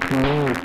with 0.00 0.12
me 0.12 0.59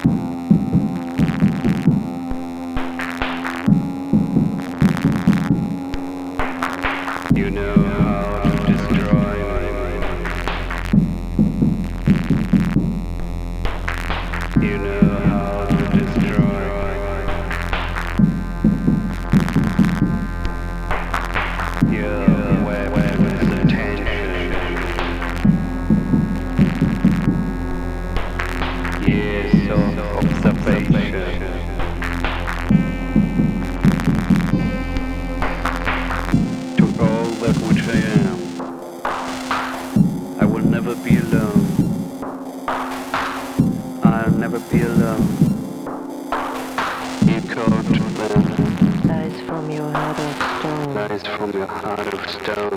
never 40.85 41.03
be 41.03 41.17
alone. 41.17 41.65
I'll 44.03 44.29
never 44.37 44.59
be 44.59 44.81
alone. 44.83 45.27
You 47.25 47.41
call 47.41 47.81
to 47.81 48.03
Lies 49.07 49.41
from 49.47 49.71
your 49.71 49.89
heart 49.91 50.19
of 50.19 50.35
stone. 50.59 50.93
Lies 50.93 51.23
from 51.25 51.51
your 51.53 51.65
heart 51.65 52.13
of 52.13 52.29
stone. 52.29 52.74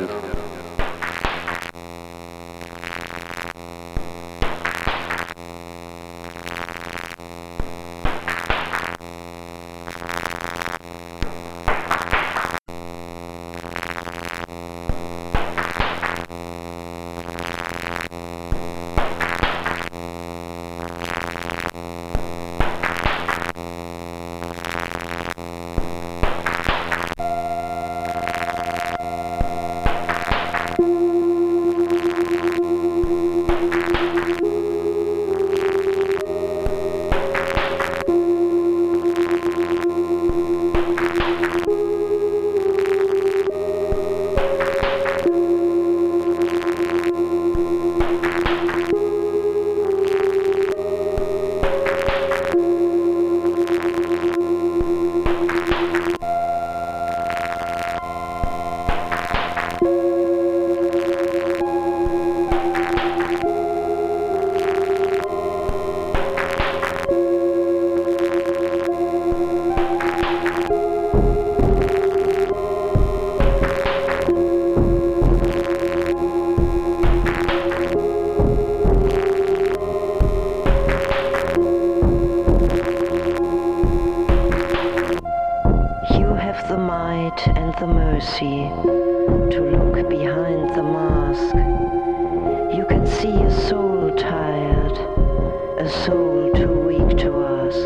Give 97.68 97.80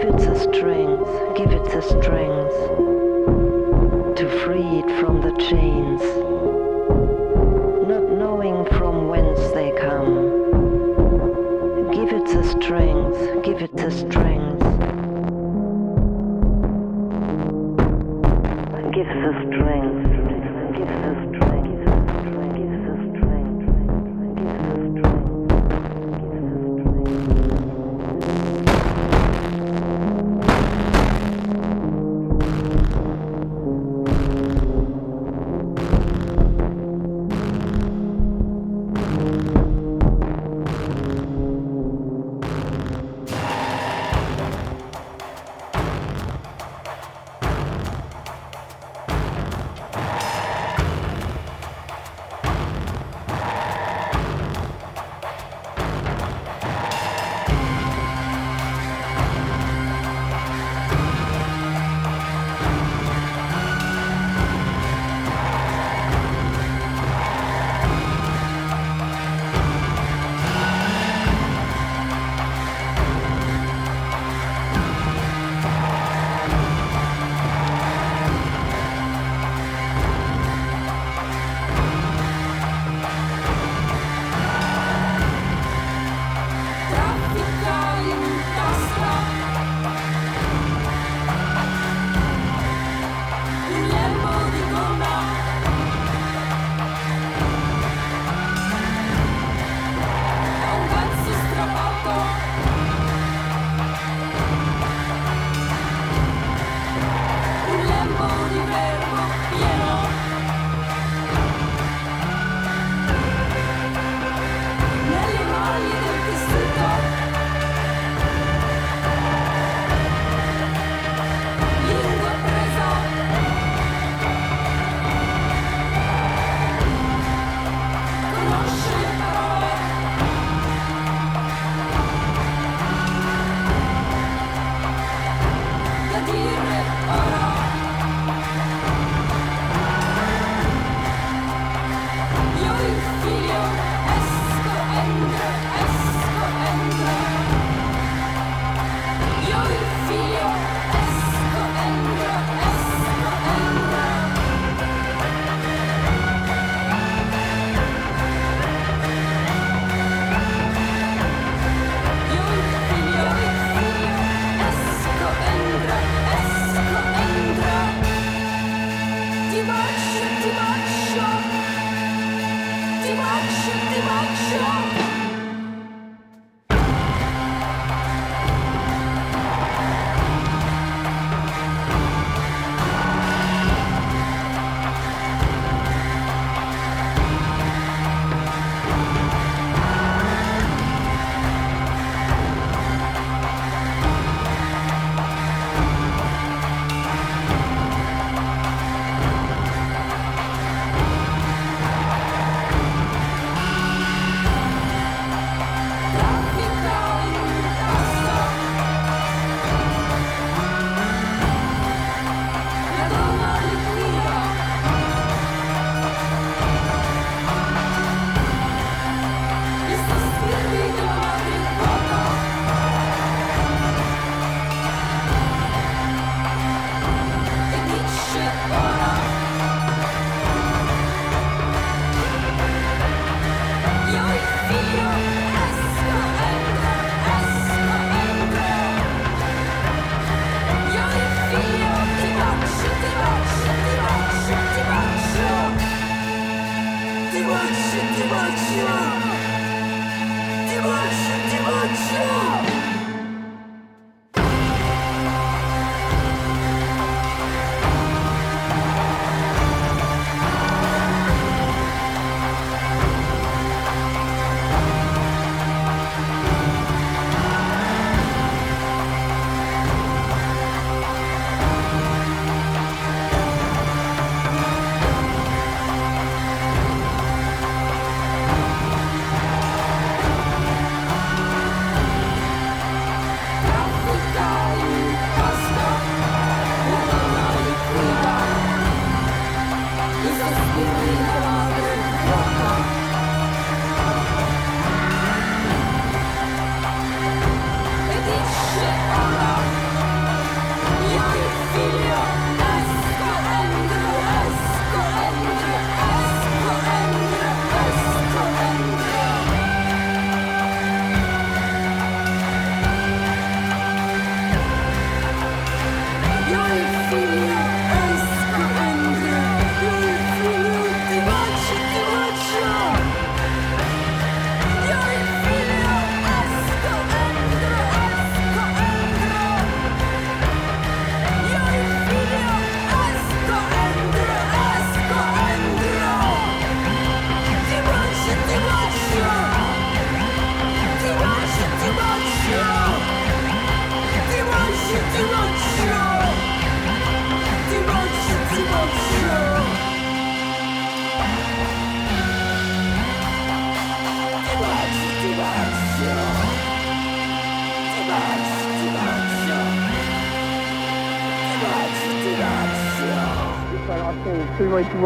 it 0.00 0.18
the 0.18 0.38
strength, 0.38 1.08
give 1.34 1.50
it 1.50 1.64
the 1.64 1.80
strength 1.80 2.56
to 4.18 4.28
free 4.44 4.80
it 4.80 5.00
from 5.00 5.22
the 5.22 5.32
chains, 5.38 6.02
not 7.88 8.10
knowing 8.18 8.66
from 8.76 9.08
whence 9.08 9.40
they 9.52 9.72
come. 9.80 10.14
Give 11.90 12.12
it 12.12 12.26
the 12.26 12.44
strength, 12.44 13.42
give 13.42 13.62
it 13.62 13.74
the 13.74 13.90
strength. 13.90 14.62
Give 18.92 19.06
the 19.06 19.32
strength. 19.46 20.05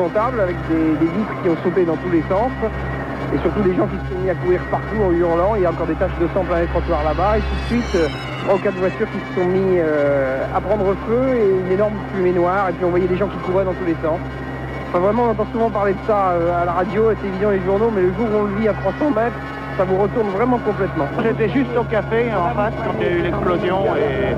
Épouvantable 0.01 0.41
avec 0.41 0.57
des, 0.69 1.07
vitres 1.07 1.43
qui 1.43 1.49
ont 1.49 1.57
sauté 1.63 1.85
dans 1.85 1.97
tous 1.97 2.11
les 2.11 2.23
sens 2.23 2.51
et 3.35 3.39
surtout 3.39 3.61
des 3.61 3.75
gens 3.77 3.87
qui 3.87 3.97
se 3.97 4.15
sont 4.15 4.21
mis 4.23 4.31
à 4.31 4.35
courir 4.35 4.61
partout 4.71 4.97
en 5.05 5.13
hurlant. 5.13 5.55
Il 5.57 5.63
y 5.63 5.67
a 5.67 5.71
encore 5.71 5.87
des 5.87 5.95
taches 5.95 6.17
de 6.21 6.27
sang 6.35 6.43
plein 6.45 6.61
les 6.61 6.67
trottoirs 6.67 7.05
là-bas 7.05 7.39
et 7.39 7.41
tout 7.41 7.75
de 7.75 7.81
suite 7.81 7.95
euh, 7.97 8.09
trois 8.45 8.55
ou 8.57 8.59
quatre 8.59 8.77
voitures 8.77 9.07
qui 9.13 9.19
se 9.21 9.41
sont 9.41 9.47
mis 9.47 9.77
euh, 9.79 10.45
à 10.55 10.61
prendre 10.61 10.95
feu 11.07 11.37
et 11.37 11.67
une 11.67 11.73
énorme 11.73 11.95
fumée 12.15 12.33
noire 12.33 12.71
et 12.71 12.73
puis 12.73 12.85
on 12.85 12.91
voyait 12.91 13.07
des 13.07 13.17
gens 13.17 13.29
qui 13.29 13.37
couraient 13.39 13.65
dans 13.65 13.75
tous 13.75 13.85
les 13.85 13.97
sens. 14.03 14.19
Enfin 14.89 14.99
vraiment 15.01 15.25
on 15.25 15.31
entend 15.31 15.47
souvent 15.53 15.71
parler 15.71 15.93
de 15.93 16.07
ça 16.07 16.31
euh, 16.31 16.63
à 16.63 16.65
la 16.65 16.73
radio, 16.73 17.09
à 17.09 17.11
la 17.11 17.17
télévision, 17.17 17.51
les 17.51 17.61
journaux, 17.61 17.93
mais 17.95 18.03
le 18.03 18.13
jour 18.15 18.27
où 18.33 18.39
on 18.39 18.45
le 18.45 18.57
vit 18.57 18.69
à 18.69 18.73
300 18.73 19.11
mètres, 19.11 19.37
ça 19.77 19.85
vous 19.85 19.99
retourne 20.01 20.29
vraiment 20.31 20.59
complètement. 20.59 21.07
J'étais 21.23 21.49
juste 21.51 21.77
au 21.79 21.85
café 21.85 22.27
en 22.35 22.55
face 22.57 22.75
quand 22.85 22.95
il 23.01 23.07
y 23.07 23.09
a 23.09 23.13
eu 23.13 23.23
l'explosion 23.23 23.85
et 23.97 24.35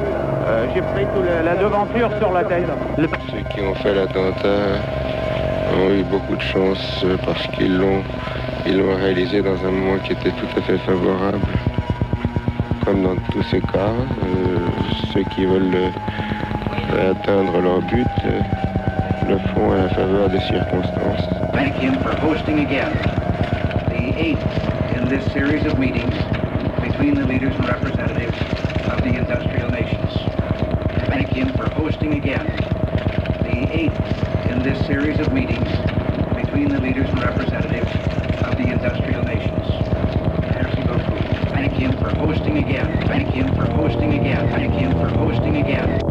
j'ai 0.75 0.83
pris 0.83 1.07
toute 1.15 1.25
la 1.45 1.57
devanture 1.57 2.11
sur 2.19 2.33
la 2.33 2.45
tête. 2.45 2.67
Ceux 2.99 3.43
qui 3.55 3.61
ont 3.63 3.75
fait 3.77 3.95
l'attentat 3.95 4.79
ont 5.75 5.91
eu 5.91 6.05
beaucoup 6.05 6.37
de 6.37 6.43
chance 6.43 7.05
parce 7.25 7.47
qu'ils 7.49 7.77
l'ont 7.77 8.03
réalisé 8.97 9.43
dans 9.43 9.57
un 9.67 9.71
moment 9.71 9.99
qui 10.05 10.13
était 10.13 10.31
tout 10.31 10.47
à 10.57 10.63
fait 10.63 10.79
favorable. 10.79 11.41
Comme 12.85 13.03
dans 13.03 13.17
tous 13.31 13.43
ces 13.51 13.61
cas, 13.61 13.93
euh, 14.25 14.59
ceux 15.13 15.23
qui 15.35 15.45
veulent 15.45 15.75
euh, 15.75 17.11
atteindre 17.13 17.61
leur 17.61 17.81
but 17.83 18.07
euh, 18.25 18.41
le 19.29 19.39
font 19.55 19.73
à 19.73 19.77
la 19.77 19.89
faveur 19.91 20.29
des 20.29 20.41
circonstances. 20.41 21.29
Thank 21.53 21.75
him 21.77 21.95
for 22.03 22.15
hosting 22.17 22.61
again 22.61 22.93
the 23.89 24.19
eighth 24.19 24.97
in 24.97 25.09
this 25.09 25.25
series 25.33 25.65
of 25.67 25.79
meetings 25.79 26.15
between 26.81 27.15
the 27.15 27.27
leaders 27.27 27.55
and 27.57 27.69
representatives 27.69 28.39
of 28.91 29.03
the 29.03 29.17
industrial 29.17 29.71
nations. 29.71 30.13
Thank 31.09 31.29
him 31.29 31.53
for 31.55 31.72
this 34.63 34.87
series 34.87 35.19
of 35.19 35.33
meetings 35.33 35.69
between 36.37 36.69
the 36.69 36.81
leaders 36.81 37.09
and 37.09 37.21
representatives 37.21 37.91
of 38.45 38.57
the 38.57 38.71
industrial 38.71 39.23
nations. 39.25 39.67
Beaucoup. 40.87 41.51
Thank 41.51 41.73
him 41.73 41.93
for 41.99 42.11
hosting 42.11 42.59
again. 42.59 43.07
Thank 43.09 43.29
him 43.29 43.49
for 43.57 43.65
hosting 43.73 44.15
again. 44.15 44.49
Thank 44.51 44.75
him 44.75 44.93
for 44.93 45.09
hosting 45.09 45.57
again. 45.57 46.02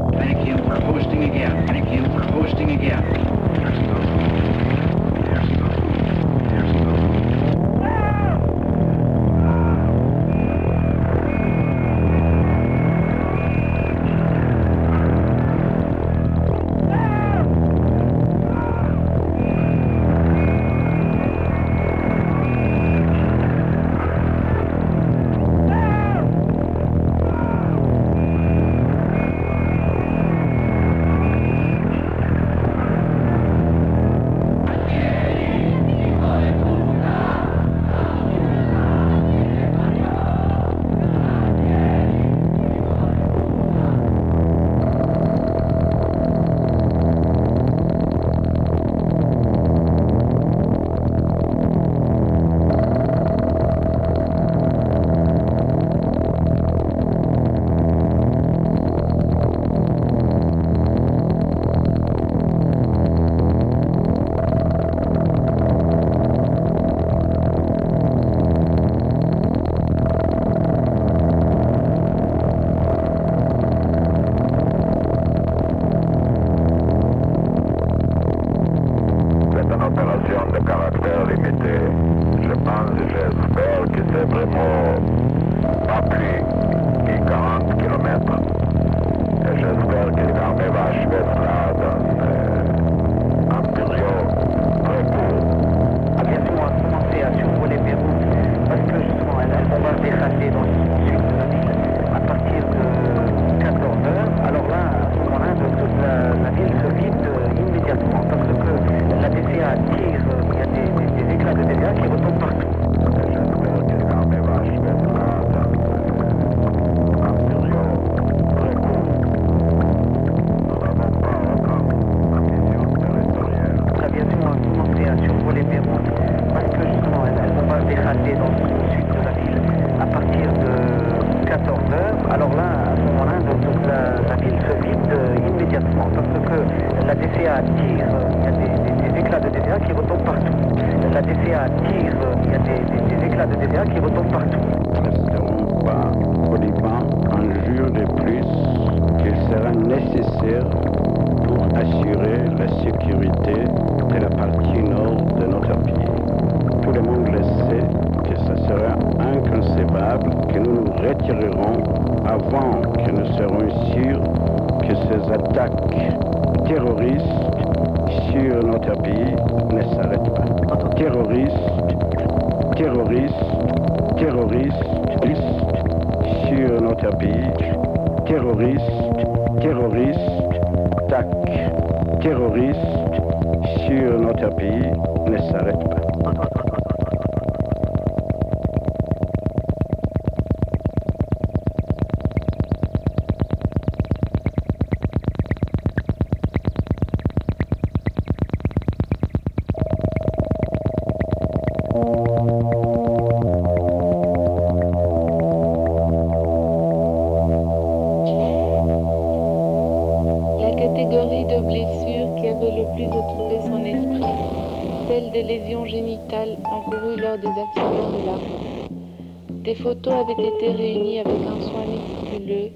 Des 215.19 215.43
lésions 215.43 215.85
génitales 215.85 216.57
encourues 216.63 217.19
lors 217.19 217.37
des 217.37 217.47
accidents 217.47 218.11
de 218.17 218.25
la 218.25 218.35
route. 218.37 219.61
Des 219.61 219.75
photos 219.75 220.13
avaient 220.13 220.47
été 220.47 220.71
réunies 220.71 221.19
avec 221.19 221.41
un 221.45 221.59
soin 221.59 221.83
méticuleux, 221.85 222.69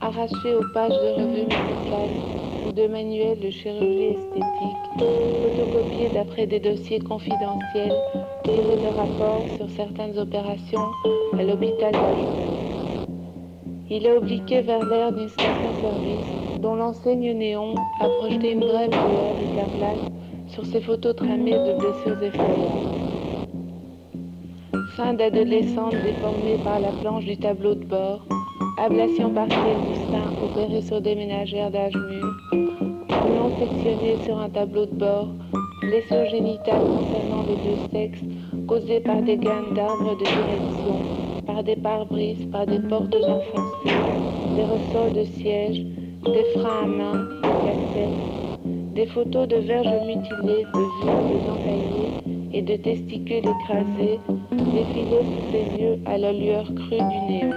arrachées 0.00 0.56
aux 0.56 0.68
pages 0.74 0.90
de 0.90 1.22
revues 1.22 1.46
médicales 1.46 2.16
ou 2.66 2.72
de 2.72 2.86
manuels 2.88 3.38
de 3.38 3.50
chirurgie 3.50 4.16
esthétique, 4.16 4.90
photocopiées 4.98 6.08
d'après 6.14 6.48
des 6.48 6.58
dossiers 6.58 6.98
confidentiels, 6.98 7.94
tirés 8.42 8.76
de 8.76 8.96
rapports 8.96 9.44
sur 9.56 9.70
certaines 9.70 10.18
opérations 10.18 10.88
à 11.38 11.44
l'hôpital. 11.44 11.92
Il 13.88 14.04
a 14.08 14.16
obliqué 14.16 14.62
vers 14.62 14.84
l'air 14.84 15.12
d'une 15.12 15.28
station-service 15.28 16.60
dont 16.60 16.74
l'enseigne 16.74 17.34
néon 17.34 17.76
a 18.00 18.08
projeté 18.18 18.50
une 18.50 18.60
brève 18.60 18.90
lueur 18.90 19.36
écarlate 19.40 20.17
sur 20.48 20.64
ses 20.66 20.80
photos 20.80 21.14
tramées 21.16 21.52
de 21.52 21.78
blessures 21.78 22.22
effroyables. 22.22 22.88
Sein 24.96 25.14
d'adolescente 25.14 25.94
déformée 26.02 26.58
par 26.64 26.80
la 26.80 26.90
planche 26.90 27.24
du 27.24 27.36
tableau 27.36 27.74
de 27.74 27.84
bord, 27.84 28.26
ablation 28.78 29.30
partielle 29.30 29.76
du 29.86 29.94
sein 29.94 30.32
opérée 30.42 30.82
sur 30.82 31.00
des 31.00 31.14
ménagères 31.14 31.70
d'âge 31.70 31.94
mûr, 31.94 32.36
non 33.34 33.50
sectionnée 33.58 34.16
sur 34.24 34.38
un 34.38 34.48
tableau 34.48 34.86
de 34.86 34.94
bord, 34.94 35.28
blessures 35.82 36.26
génitales 36.30 36.86
concernant 36.96 37.42
les 37.44 37.56
deux 37.56 37.76
sexes 37.92 38.24
causées 38.66 39.00
par 39.00 39.22
des 39.22 39.36
gaines 39.36 39.74
d'arbres 39.74 40.16
de 40.16 40.24
direction, 40.24 41.00
par 41.46 41.62
des 41.62 41.76
pare-brises, 41.76 42.46
par 42.50 42.66
des 42.66 42.80
portes 42.80 43.14
enfoncées, 43.14 43.96
des 44.56 44.64
ressorts 44.64 45.10
de 45.12 45.24
siège, 45.24 45.84
des 46.24 46.44
freins 46.54 46.84
à 46.84 46.86
main, 46.86 47.28
des 47.42 47.56
cassettes, 47.64 48.47
des 48.98 49.06
photos 49.06 49.46
de 49.46 49.58
verges 49.58 50.06
mutilées, 50.06 50.64
de 50.74 51.28
vulves 51.28 51.48
entaillées 51.48 52.14
et 52.52 52.62
de 52.62 52.74
testicules 52.74 53.46
écrasés, 53.46 54.18
défilés 54.50 55.22
sous 55.22 55.50
ses 55.52 55.66
yeux 55.80 55.98
à 56.04 56.18
la 56.18 56.32
lueur 56.32 56.64
crue 56.64 56.98
du 57.12 57.32
néon. 57.32 57.54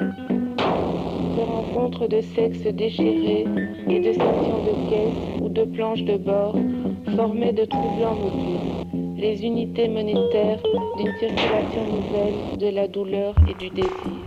Ces 1.36 1.44
rencontres 1.44 2.08
de 2.08 2.22
sexes 2.22 2.68
déchirés 2.68 3.46
et 3.90 4.00
de 4.02 4.14
sections 4.14 4.62
de 4.62 4.88
caisses 4.88 5.42
ou 5.42 5.50
de 5.50 5.64
planches 5.64 6.04
de 6.04 6.18
bord 6.18 6.56
formaient 7.16 7.54
de 7.54 7.66
troublants 7.66 8.18
modules, 8.18 8.76
les 9.18 9.44
unités 9.44 9.88
monétaires 9.88 10.62
d'une 11.00 11.18
circulation 11.18 11.88
nouvelle 11.88 12.60
de 12.60 12.68
la 12.68 12.88
douleur 12.88 13.36
et 13.48 13.56
du 13.56 13.72
désir. 13.72 14.26